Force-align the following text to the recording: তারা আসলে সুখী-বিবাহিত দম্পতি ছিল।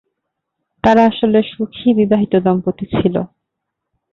তারা 0.83 1.01
আসলে 1.05 1.39
সুখী-বিবাহিত 1.51 2.33
দম্পতি 2.45 2.85
ছিল। 2.91 3.15